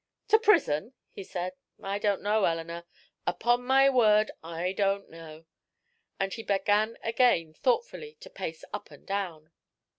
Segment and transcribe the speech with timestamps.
[0.29, 1.53] "To prison?" he said.
[1.79, 2.85] "I don't know, Eleanor
[3.27, 5.45] upon my word I don't know."
[6.19, 9.51] And he began again thoughtfully to pace up and down.